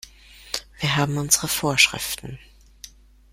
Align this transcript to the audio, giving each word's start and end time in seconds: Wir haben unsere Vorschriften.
Wir 0.79 0.95
haben 0.95 1.19
unsere 1.19 1.47
Vorschriften. 1.47 2.39